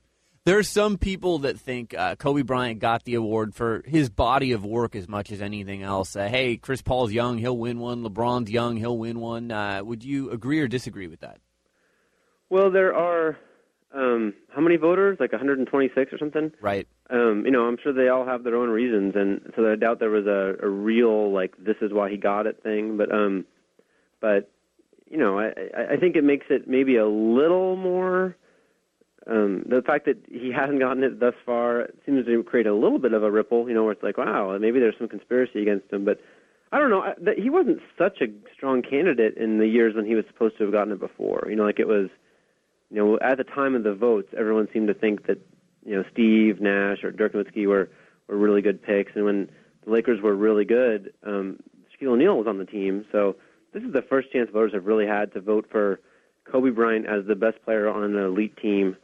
[0.46, 4.62] There's some people that think uh, Kobe Bryant got the award for his body of
[4.62, 6.14] work as much as anything else.
[6.14, 8.04] Uh, hey, Chris Paul's young, he'll win one.
[8.04, 9.50] LeBron's young, he'll win one.
[9.50, 11.38] Uh, would you agree or disagree with that?
[12.50, 13.38] Well, there are
[13.94, 15.16] um, how many voters?
[15.18, 16.52] Like 126 or something.
[16.60, 16.86] Right.
[17.08, 19.98] Um, you know, I'm sure they all have their own reasons, and so I doubt
[19.98, 22.98] there was a, a real like this is why he got it thing.
[22.98, 23.46] But um,
[24.20, 24.50] but
[25.10, 28.36] you know, I I I think it makes it maybe a little more.
[29.26, 32.98] Um, the fact that he hasn't gotten it thus far seems to create a little
[32.98, 35.90] bit of a ripple, you know, where it's like, wow, maybe there's some conspiracy against
[35.90, 36.04] him.
[36.04, 36.20] But
[36.72, 37.00] I don't know.
[37.00, 40.58] I, that he wasn't such a strong candidate in the years when he was supposed
[40.58, 41.46] to have gotten it before.
[41.48, 42.10] You know, like it was,
[42.90, 45.38] you know, at the time of the votes, everyone seemed to think that,
[45.86, 47.88] you know, Steve Nash or Dirk Nowitzki were
[48.28, 49.50] were really good picks, and when
[49.84, 51.58] the Lakers were really good, um,
[51.92, 53.36] Shaquille O'Neal was on the team, so
[53.72, 56.00] this is the first chance voters have really had to vote for
[56.50, 58.96] Kobe Bryant as the best player on an elite team.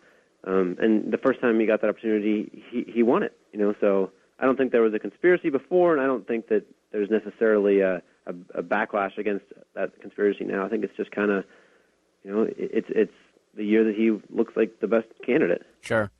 [0.46, 3.36] Um, and the first time he got that opportunity, he he won it.
[3.52, 6.48] You know, so I don't think there was a conspiracy before, and I don't think
[6.48, 10.64] that there's necessarily a, a, a backlash against that conspiracy now.
[10.64, 11.44] I think it's just kind of,
[12.24, 13.12] you know, it, it's it's
[13.54, 15.62] the year that he looks like the best candidate.
[15.80, 16.10] Sure.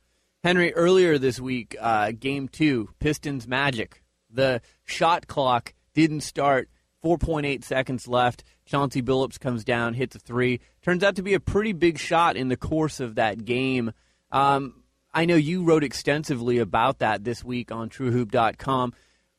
[0.43, 4.03] Henry, earlier this week, uh, game two, Pistons Magic.
[4.29, 6.69] The shot clock didn't start.
[7.03, 8.43] 4.8 seconds left.
[8.65, 10.59] Chauncey Billups comes down, hits a three.
[10.81, 13.91] Turns out to be a pretty big shot in the course of that game.
[14.31, 18.93] Um, I know you wrote extensively about that this week on TrueHoop.com.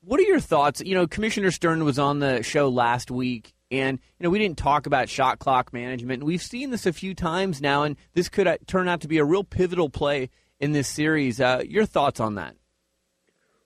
[0.05, 0.83] What are your thoughts?
[0.85, 4.59] You know, Commissioner Stern was on the show last week, and you know we didn't
[4.59, 6.25] talk about shot clock management.
[6.25, 9.19] We've seen this a few times now, and this could uh, turn out to be
[9.19, 10.29] a real pivotal play
[10.59, 11.41] in this series.
[11.41, 12.57] Uh, your thoughts on that?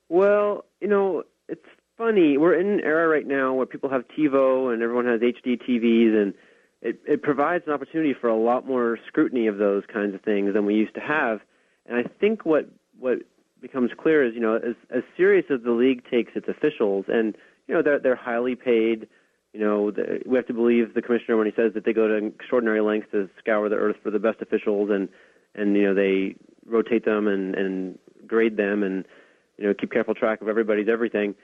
[0.09, 1.65] Well, you know, it's
[1.97, 2.37] funny.
[2.37, 6.15] We're in an era right now where people have TiVo and everyone has HD TVs,
[6.15, 6.35] and
[6.83, 10.53] it, it provides an opportunity for a lot more scrutiny of those kinds of things
[10.55, 11.41] than we used to have.
[11.87, 13.19] And I think what what
[13.61, 17.37] becomes clear is, you know, as as serious as the league takes its officials, and
[17.67, 19.09] you know they're they're highly paid.
[19.53, 22.09] You know, the, we have to believe the commissioner when he says that they go
[22.09, 25.09] to extraordinary lengths to scour the earth for the best officials, and
[25.55, 26.37] and you know they
[26.67, 29.05] rotate them and and grade them, and
[29.57, 31.35] you know keep careful track of everybody's everything.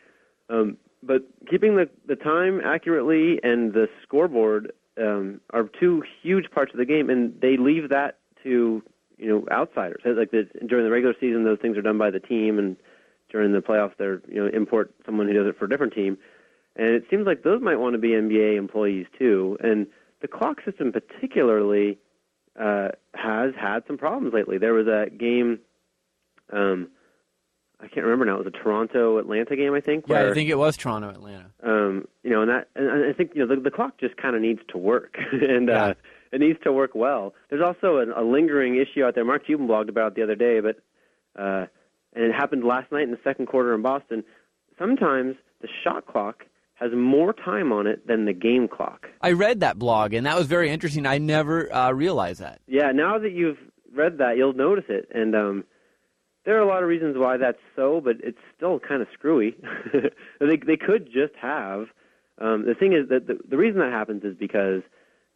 [0.51, 6.73] Um, but keeping the the time accurately and the scoreboard um, are two huge parts
[6.73, 8.83] of the game, and they leave that to
[9.19, 10.03] you know outsiders.
[10.05, 12.77] Like the, during the regular season, those things are done by the team, and
[13.31, 16.19] during the playoffs, they're you know import someone who does it for a different team.
[16.77, 19.59] And it seems like those might want to be NBA employees too.
[19.63, 19.87] And
[20.23, 21.99] the clock system, particularly,
[22.59, 24.59] uh, has had some problems lately.
[24.59, 25.61] There was a game.
[26.53, 26.89] Um,
[27.83, 28.37] I can't remember now.
[28.37, 30.05] It was a Toronto Atlanta game, I think.
[30.07, 31.51] Yeah, where, I think it was Toronto Atlanta.
[31.63, 34.37] um, you know, and that, and I think you know the, the clock just kind
[34.37, 35.95] of needs to work, and uh,
[36.31, 37.35] it needs to work well.
[37.51, 39.25] There's also a, a lingering issue out there.
[39.25, 40.77] Mark Cuban blogged about it the other day, but
[41.41, 41.67] uh,
[42.15, 44.23] and it happened last night in the second quarter in Boston.
[44.79, 49.07] Sometimes the shot clock has more time on it than the game clock.
[49.21, 51.07] I read that blog, and that was very interesting.
[51.07, 52.61] I never uh, realized that.
[52.67, 53.59] Yeah, now that you've
[53.95, 55.65] read that, you'll notice it, and um,
[56.45, 59.57] there are a lot of reasons why that's so, but it's still kind of screwy.
[60.41, 61.87] they they could just have.
[62.39, 64.83] Um, the thing is that the, the reason that happens is because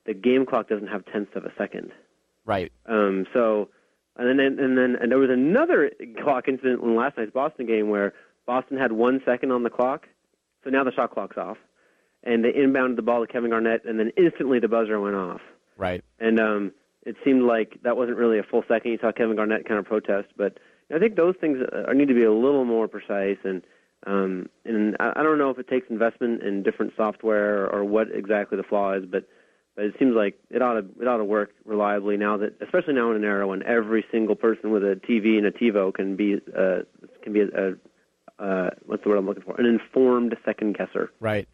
[0.07, 1.92] the game clock doesn't have tenths of a second.
[2.45, 2.73] Right.
[2.87, 3.69] Um, so,
[4.16, 5.90] and then and then and there was another
[6.23, 8.12] clock incident in last night's Boston game where
[8.47, 10.07] Boston had one second on the clock,
[10.64, 11.59] so now the shot clock's off,
[12.23, 15.40] and they inbounded the ball to Kevin Garnett, and then instantly the buzzer went off.
[15.77, 16.03] Right.
[16.19, 18.92] And um, it seemed like that wasn't really a full second.
[18.92, 20.59] You saw Kevin Garnett kind of protest, but
[20.94, 23.38] I think those things uh, need to be a little more precise.
[23.44, 23.62] And
[24.07, 28.09] um, and I, I don't know if it takes investment in different software or what
[28.12, 29.29] exactly the flaw is, but
[29.75, 32.94] but it seems like it ought to it ought to work reliably now that, especially
[32.94, 36.16] now in an era when every single person with a TV and a TiVo can
[36.16, 36.81] be uh,
[37.22, 37.75] can be a, a
[38.38, 39.59] uh, what's the word I'm looking for?
[39.59, 41.11] An informed second guesser.
[41.20, 41.49] Right.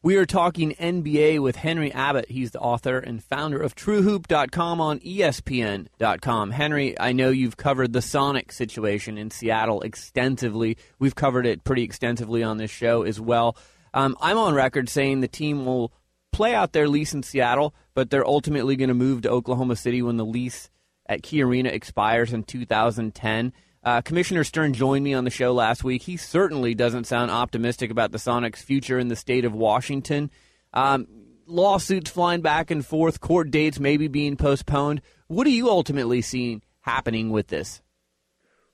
[0.00, 2.30] We are talking NBA with Henry Abbott.
[2.30, 6.52] He's the author and founder of TrueHoop.com on ESPN.com.
[6.52, 10.76] Henry, I know you've covered the Sonic situation in Seattle extensively.
[11.00, 13.56] We've covered it pretty extensively on this show as well.
[13.92, 15.92] Um, I'm on record saying the team will
[16.30, 20.00] play out their lease in Seattle, but they're ultimately going to move to Oklahoma City
[20.00, 20.70] when the lease
[21.06, 23.52] at Key Arena expires in 2010.
[23.82, 26.02] Uh, Commissioner Stern joined me on the show last week.
[26.02, 30.30] He certainly doesn't sound optimistic about the Sonics' future in the state of Washington.
[30.74, 31.06] Um,
[31.46, 35.00] lawsuits flying back and forth, court dates maybe being postponed.
[35.28, 37.80] What are you ultimately seeing happening with this?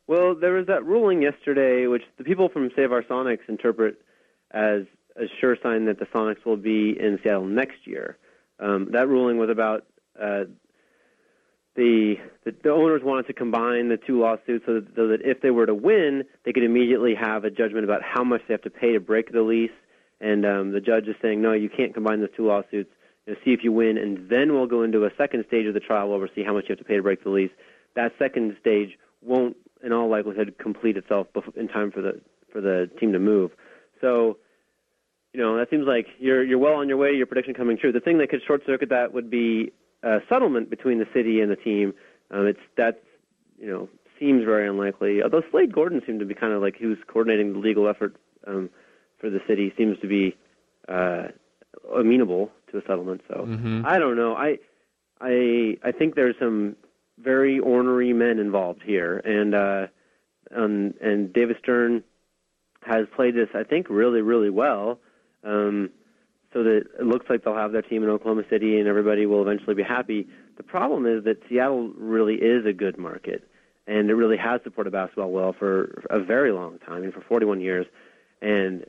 [0.06, 4.02] Well, there was that ruling yesterday, which the people from Save Our Sonics interpret
[4.50, 4.82] as
[5.16, 8.18] a sure sign that the Sonics will be in Seattle next year.
[8.60, 9.86] Um, that ruling was about
[10.20, 10.44] uh,
[11.76, 15.40] the, the the owners wanted to combine the two lawsuits so that, so that if
[15.40, 18.62] they were to win, they could immediately have a judgment about how much they have
[18.62, 19.70] to pay to break the lease.
[20.20, 22.90] And um, the judge is saying, no, you can't combine those two lawsuits.
[23.26, 25.74] You know, see if you win, and then we'll go into a second stage of
[25.74, 27.50] the trial where we'll see how much you have to pay to break the lease.
[27.96, 32.20] That second stage won't, in all likelihood, complete itself in time for the
[32.52, 33.50] for the team to move.
[34.00, 34.38] So,
[35.32, 37.76] you know, that seems like you're you're well on your way to your prediction coming
[37.78, 37.92] true.
[37.92, 39.72] The thing that could short circuit that would be
[40.04, 41.94] a settlement between the city and the team.
[42.30, 43.02] Um, it's that
[43.58, 43.88] you know
[44.18, 45.22] seems very unlikely.
[45.22, 48.14] Although Slade Gorton seemed to be kind of like he was coordinating the legal effort
[48.46, 48.70] um,
[49.18, 50.36] for the city, seems to be
[50.88, 51.28] uh,
[51.94, 53.22] amenable to a settlement.
[53.28, 53.84] So Mhm.
[53.84, 54.34] I don't know.
[54.34, 54.58] I
[55.20, 56.76] I I think there's some
[57.18, 59.86] very ornery men involved here, and uh,
[60.54, 62.04] um, and David Stern
[62.82, 65.00] has played this I think really really well.
[65.42, 65.90] Um,
[66.54, 69.42] so that it looks like they'll have their team in Oklahoma City and everybody will
[69.42, 70.26] eventually be happy.
[70.56, 73.46] The problem is that Seattle really is a good market,
[73.86, 77.22] and it really has supported basketball well for a very long time, I mean, for
[77.22, 77.86] 41 years.
[78.40, 78.86] And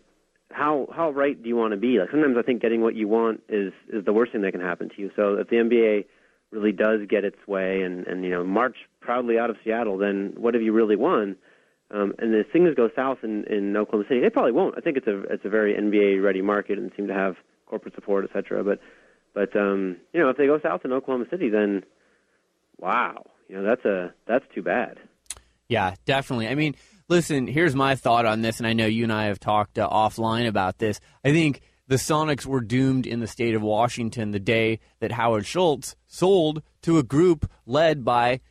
[0.52, 2.00] how how right do you want to be?
[2.00, 4.62] Like sometimes I think getting what you want is is the worst thing that can
[4.62, 5.12] happen to you.
[5.16, 6.06] So if the NBA
[6.52, 10.34] really does get its way and and you know march proudly out of Seattle, then
[10.38, 11.36] what have you really won?
[11.92, 14.76] Um, and if things go south in, in Oklahoma City, they probably won't.
[14.78, 17.36] I think it's a it's a very NBA ready market and seem to have
[17.66, 18.64] corporate support, et cetera.
[18.64, 18.80] But
[19.34, 21.84] but um, you know if they go south in Oklahoma City, then
[22.80, 24.98] wow, you know that's a that's too bad.
[25.68, 26.48] Yeah, definitely.
[26.48, 26.76] I mean,
[27.08, 29.90] listen, here's my thought on this, and I know you and I have talked uh,
[29.90, 31.00] offline about this.
[31.24, 35.46] I think the Sonics were doomed in the state of Washington the day that Howard
[35.46, 38.42] Schultz sold to a group led by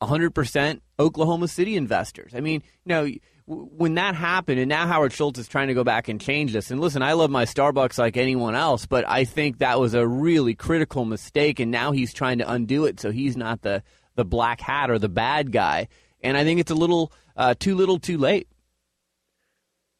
[0.00, 2.32] 100% Oklahoma City investors.
[2.34, 3.08] I mean, you know,
[3.46, 6.70] when that happened, and now Howard Schultz is trying to go back and change this.
[6.70, 10.06] And listen, I love my Starbucks like anyone else, but I think that was a
[10.06, 13.82] really critical mistake, and now he's trying to undo it so he's not the,
[14.14, 15.88] the black hat or the bad guy.
[16.22, 18.48] And I think it's a little uh, too little, too late.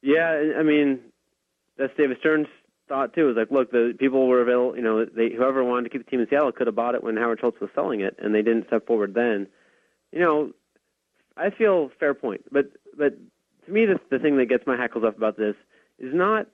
[0.02, 1.00] Yeah, I mean,
[1.76, 2.48] that's David Stern's
[2.88, 3.30] thought too.
[3.30, 4.76] Is like, look, the people were available.
[4.76, 7.02] You know, they whoever wanted to keep the team in Seattle could have bought it
[7.02, 9.46] when Howard Schultz was selling it, and they didn't step forward then.
[10.10, 10.52] You know,
[11.36, 12.66] I feel fair point, but
[12.96, 13.14] but
[13.66, 15.54] to me, the the thing that gets my hackles up about this
[15.98, 16.46] is not,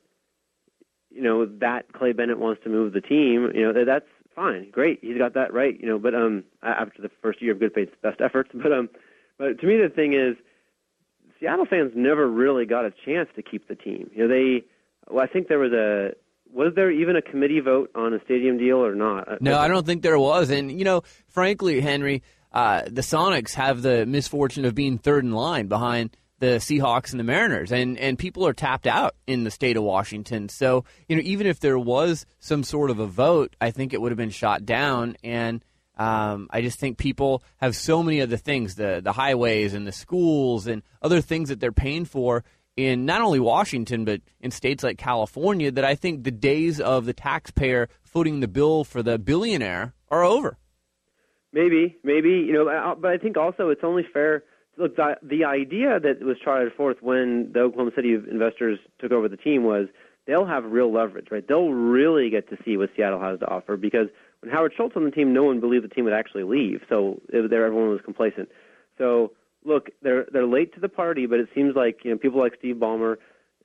[1.10, 3.50] you know, that Clay Bennett wants to move the team.
[3.54, 5.78] You know, that's fine, great, he's got that right.
[5.80, 8.88] You know, but um, after the first year of good faith, best efforts, but um,
[9.38, 10.36] but to me, the thing is,
[11.40, 14.10] Seattle fans never really got a chance to keep the team.
[14.14, 14.64] You know, they,
[15.08, 16.12] well, I think there was a
[16.52, 19.40] was there even a committee vote on a stadium deal or not?
[19.42, 20.50] No, I don't think there was.
[20.50, 25.32] And you know, frankly, Henry, uh, the Sonics have the misfortune of being third in
[25.32, 29.50] line behind the Seahawks and the Mariners, and and people are tapped out in the
[29.50, 30.48] state of Washington.
[30.48, 34.00] So you know, even if there was some sort of a vote, I think it
[34.00, 35.16] would have been shot down.
[35.24, 35.64] And
[35.96, 39.92] um, I just think people have so many other things the the highways and the
[39.92, 42.44] schools and other things that they're paying for
[42.76, 47.06] in not only Washington but in states like California that I think the days of
[47.06, 50.56] the taxpayer footing the bill for the billionaire are over.
[51.52, 54.44] Maybe, maybe you know, uh, but I think also it's only fair.
[54.78, 59.28] Look, the, the idea that was charted forth when the Oklahoma City investors took over
[59.28, 59.88] the team was
[60.26, 61.46] they'll have real leverage, right?
[61.46, 64.08] They'll really get to see what Seattle has to offer because
[64.40, 67.20] when Howard Schultz on the team, no one believed the team would actually leave, so
[67.28, 68.48] there everyone was complacent.
[68.98, 69.32] So
[69.64, 72.54] look, they're they're late to the party, but it seems like you know people like
[72.58, 73.16] Steve Ballmer,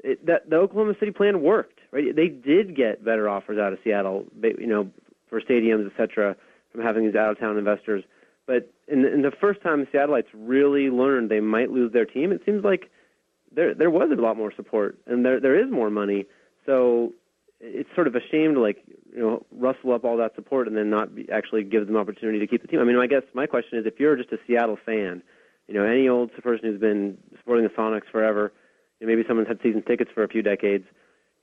[0.03, 2.15] it, that the Oklahoma City plan worked, right?
[2.15, 4.89] They did get better offers out of Seattle, you know,
[5.29, 6.35] for stadiums, et cetera
[6.73, 8.03] from having these out of town investors.
[8.45, 12.31] But in, in the first time the Seattleites really learned they might lose their team,
[12.31, 12.89] it seems like
[13.55, 16.25] there there was a lot more support and there there is more money.
[16.65, 17.13] So
[17.59, 20.75] it's sort of a shame to like you know rustle up all that support and
[20.75, 22.79] then not be, actually give them opportunity to keep the team.
[22.79, 25.23] I mean, I guess my question is if you're just a Seattle fan,
[25.67, 28.51] you know, any old person who's been supporting the Sonics forever,
[28.99, 30.85] you maybe someone's had season tickets for a few decades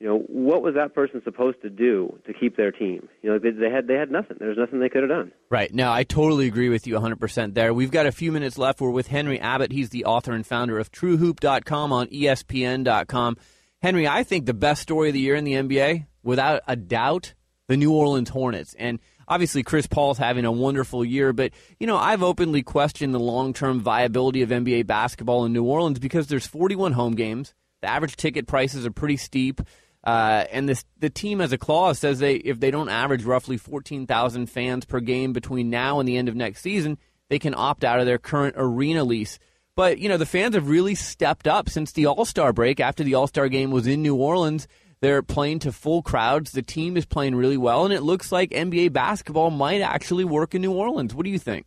[0.00, 3.06] you know, what was that person supposed to do to keep their team?
[3.22, 4.38] You know, they, they had they had nothing.
[4.40, 5.30] There was nothing they could have done.
[5.50, 5.72] Right.
[5.72, 7.74] Now, I totally agree with you 100% there.
[7.74, 8.80] We've got a few minutes left.
[8.80, 9.72] We're with Henry Abbott.
[9.72, 13.36] He's the author and founder of TrueHoop.com on ESPN.com.
[13.82, 17.34] Henry, I think the best story of the year in the NBA, without a doubt,
[17.68, 18.74] the New Orleans Hornets.
[18.78, 23.20] And obviously Chris Paul's having a wonderful year, but you know, I've openly questioned the
[23.20, 27.54] long-term viability of NBA basketball in New Orleans because there's 41 home games.
[27.82, 29.60] The average ticket prices are pretty steep.
[30.02, 33.58] Uh, and this the team as a clause says they if they don't average roughly
[33.58, 36.96] 14,000 fans per game between now and the end of next season,
[37.28, 39.38] they can opt out of their current arena lease.
[39.76, 42.80] But you know the fans have really stepped up since the All Star break.
[42.80, 44.66] After the All Star game was in New Orleans,
[45.00, 46.52] they're playing to full crowds.
[46.52, 50.54] The team is playing really well, and it looks like NBA basketball might actually work
[50.54, 51.14] in New Orleans.
[51.14, 51.66] What do you think?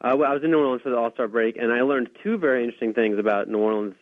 [0.00, 2.08] Uh, well, I was in New Orleans for the All Star break, and I learned
[2.22, 3.94] two very interesting things about New Orleans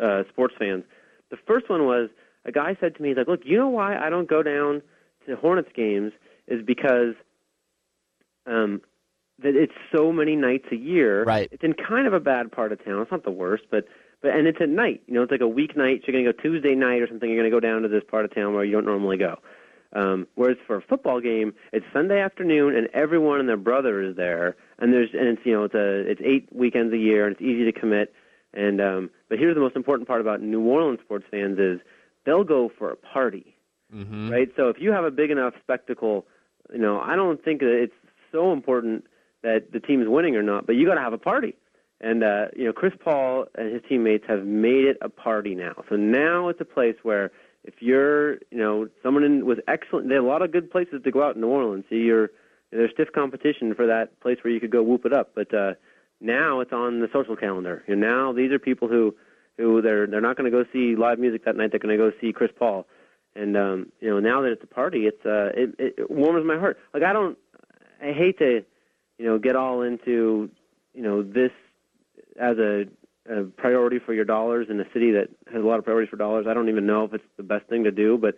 [0.00, 0.84] uh, sports fans.
[1.30, 2.10] The first one was
[2.44, 4.82] a guy said to me, he's like, look, you know why I don't go down
[5.26, 6.12] to Hornets games
[6.48, 7.14] is because
[8.46, 8.80] um,
[9.42, 11.24] that it's so many nights a year.
[11.24, 11.48] Right.
[11.52, 13.00] It's in kind of a bad part of town.
[13.02, 13.86] It's not the worst, but
[14.20, 15.02] but and it's at night.
[15.06, 16.00] You know, it's like a weeknight.
[16.00, 17.28] So you're going to go Tuesday night or something.
[17.28, 19.38] You're going to go down to this part of town where you don't normally go.
[19.94, 24.16] Um, whereas for a football game, it's Sunday afternoon, and everyone and their brother is
[24.16, 27.34] there, and there's and it's you know it's a it's eight weekends a year, and
[27.34, 28.12] it's easy to commit.
[28.54, 31.80] And um, but here's the most important part about New Orleans sports fans is
[32.24, 33.56] they'll go for a party,
[33.94, 34.30] mm-hmm.
[34.30, 34.48] right?
[34.56, 36.26] So if you have a big enough spectacle,
[36.72, 37.94] you know, I don't think that it's
[38.30, 39.06] so important
[39.42, 41.54] that the team is winning or not, but you got to have a party.
[42.00, 45.84] And uh, you know, Chris Paul and his teammates have made it a party now.
[45.88, 47.30] So now it's a place where
[47.64, 51.02] if you're, you know, someone in, with excellent, there are a lot of good places
[51.04, 51.84] to go out in New Orleans.
[51.88, 52.30] See, you're
[52.72, 55.32] there's stiff competition for that place where you could go whoop it up.
[55.34, 55.74] But uh,
[56.20, 57.84] now it's on the social calendar.
[57.86, 59.14] And now these are people who,
[59.58, 61.70] who they're they're not going to go see live music that night.
[61.70, 62.86] They're going to go see Chris Paul.
[63.34, 66.58] And um, you know, now that it's a party, it's uh, it, it warms my
[66.58, 66.78] heart.
[66.92, 67.38] Like I don't,
[68.02, 68.62] I hate to,
[69.18, 70.50] you know, get all into,
[70.92, 71.52] you know, this
[72.38, 72.84] as a,
[73.30, 76.16] a priority for your dollars in a city that has a lot of priorities for
[76.16, 76.46] dollars.
[76.48, 78.36] I don't even know if it's the best thing to do, but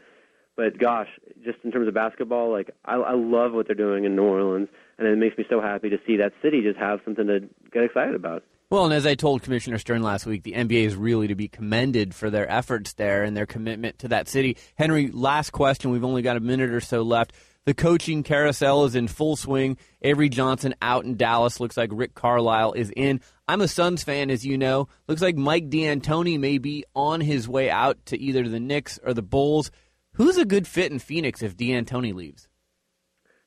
[0.56, 1.08] but gosh,
[1.44, 4.68] just in terms of basketball, like I, I love what they're doing in New Orleans,
[4.98, 7.40] and it makes me so happy to see that city just have something to
[7.72, 8.44] get excited about.
[8.70, 11.48] Well, and as I told Commissioner Stern last week, the NBA is really to be
[11.48, 14.56] commended for their efforts there and their commitment to that city.
[14.74, 15.90] Henry, last question.
[15.90, 17.32] We've only got a minute or so left.
[17.66, 19.78] The coaching carousel is in full swing.
[20.02, 21.60] Avery Johnson out in Dallas.
[21.60, 23.20] Looks like Rick Carlisle is in.
[23.48, 24.88] I'm a Suns fan, as you know.
[25.08, 29.14] Looks like Mike D'Antoni may be on his way out to either the Knicks or
[29.14, 29.70] the Bulls.
[30.14, 32.48] Who's a good fit in Phoenix if D'Antoni leaves?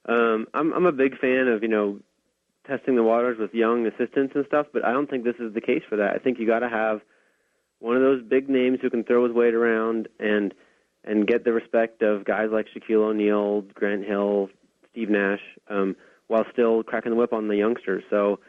[0.07, 1.99] Um, I'm I'm a big fan of you know
[2.67, 5.61] testing the waters with young assistants and stuff, but I don't think this is the
[5.61, 6.13] case for that.
[6.13, 7.01] I think you got to have
[7.79, 10.53] one of those big names who can throw his weight around and
[11.03, 14.49] and get the respect of guys like Shaquille O'Neal, Grant Hill,
[14.91, 15.39] Steve Nash,
[15.69, 15.95] um,
[16.27, 18.03] while still cracking the whip on the youngsters.
[18.09, 18.39] So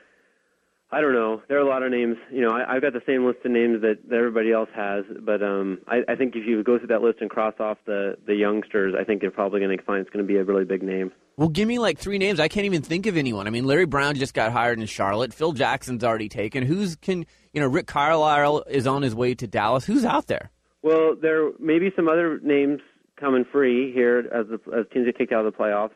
[0.91, 1.43] I don't know.
[1.49, 2.17] There are a lot of names.
[2.31, 5.05] You know, I, I've got the same list of names that, that everybody else has,
[5.21, 8.17] but um, I, I think if you go through that list and cross off the
[8.27, 10.65] the youngsters, I think you're probably going to find it's going to be a really
[10.65, 11.13] big name.
[11.37, 12.41] Well, give me like three names.
[12.41, 13.47] I can't even think of anyone.
[13.47, 15.35] I mean, Larry Brown just got hired in Charlotte.
[15.35, 16.65] Phil Jackson's already taken.
[16.65, 17.69] Who's can you know?
[17.69, 19.85] Rick Carlisle is on his way to Dallas.
[19.85, 20.51] Who's out there?
[20.83, 22.81] Well, there may be some other names
[23.21, 25.91] coming free here as the as teams get kicked out of the playoffs.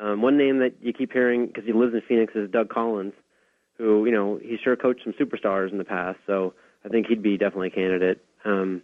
[0.00, 3.12] Um, one name that you keep hearing because he lives in Phoenix is Doug Collins,
[3.78, 6.54] who you know he sure coached some superstars in the past, so
[6.84, 8.24] I think he'd be definitely a candidate.
[8.44, 8.82] Um,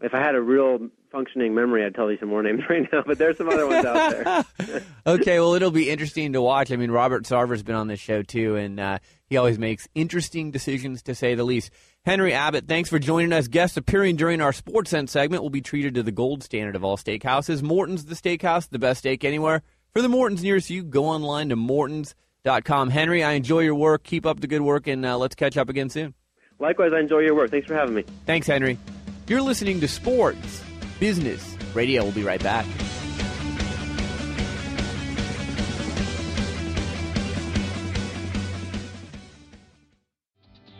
[0.00, 3.02] if I had a real functioning memory, I'd tell you some more names right now,
[3.06, 4.82] but there's some other ones out there.
[5.06, 6.70] okay, well, it'll be interesting to watch.
[6.70, 10.50] I mean, Robert Sarver's been on this show too, and uh, he always makes interesting
[10.50, 11.70] decisions, to say the least.
[12.04, 13.48] Henry Abbott, thanks for joining us.
[13.48, 16.84] Guests appearing during our Sports Sense segment will be treated to the gold standard of
[16.84, 17.62] all steakhouses.
[17.62, 19.62] Morton's the steakhouse, the best steak anywhere.
[19.92, 22.14] For the Mortons nearest you, go online to mortons.com.
[22.90, 24.04] Henry, I enjoy your work.
[24.04, 26.14] Keep up the good work, and uh, let's catch up again soon.
[26.58, 27.50] Likewise, I enjoy your work.
[27.50, 28.04] Thanks for having me.
[28.26, 28.78] Thanks, Henry.
[29.26, 30.62] You're listening to Sports
[30.98, 32.02] Business Radio.
[32.02, 32.66] We'll be right back.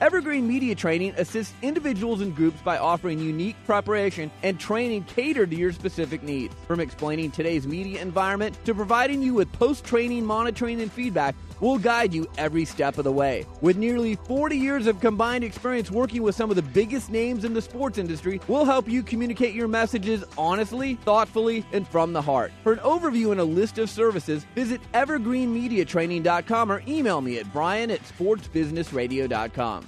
[0.00, 5.56] Evergreen Media Training assists individuals and groups by offering unique preparation and training catered to
[5.56, 6.54] your specific needs.
[6.66, 11.78] From explaining today's media environment to providing you with post training monitoring and feedback, we'll
[11.78, 13.46] guide you every step of the way.
[13.60, 17.54] With nearly 40 years of combined experience working with some of the biggest names in
[17.54, 22.52] the sports industry, we'll help you communicate your messages honestly, thoughtfully, and from the heart.
[22.62, 27.90] For an overview and a list of services, visit evergreenmediatraining.com or email me at brian
[27.90, 29.86] at sportsbusinessradio.com.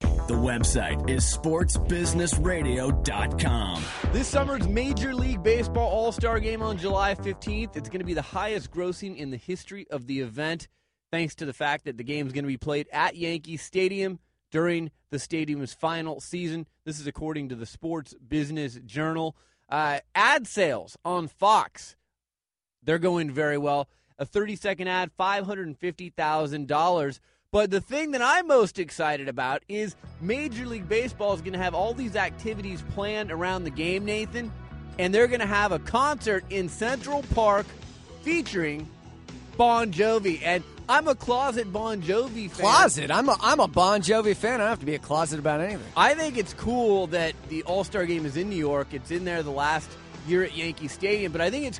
[0.00, 3.84] The website is sportsbusinessradio.com.
[4.12, 7.76] This summer's Major League Baseball All Star game on July 15th.
[7.76, 10.66] It's going to be the highest grossing in the history of the event,
[11.10, 14.18] thanks to the fact that the game is going to be played at Yankee Stadium
[14.50, 16.66] during the stadium's final season.
[16.84, 19.36] This is according to the Sports Business Journal.
[19.68, 21.96] Uh, ad sales on Fox,
[22.82, 23.88] they're going very well.
[24.18, 27.20] A 30 second ad, $550,000.
[27.52, 31.58] But the thing that I'm most excited about is Major League Baseball is going to
[31.58, 34.52] have all these activities planned around the game, Nathan,
[34.98, 37.66] and they're going to have a concert in Central Park
[38.22, 38.88] featuring
[39.56, 40.40] Bon Jovi.
[40.44, 42.60] And I'm a closet Bon Jovi fan.
[42.60, 43.10] Closet?
[43.10, 44.54] I'm a, I'm a Bon Jovi fan.
[44.54, 45.86] I don't have to be a closet about anything.
[45.96, 48.88] I think it's cool that the All Star game is in New York.
[48.92, 49.90] It's in there the last
[50.28, 51.74] year at Yankee Stadium, but I think it's